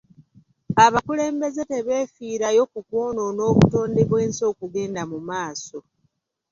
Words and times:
Abakulembeze 0.85 1.61
tebeefiirayo 1.71 2.63
ku 2.71 2.79
kwonoona 2.87 3.41
obutonde 3.51 4.01
bw'ensi 4.09 4.41
okugenda 4.51 5.01
mu 5.11 5.19
maaso. 5.29 5.77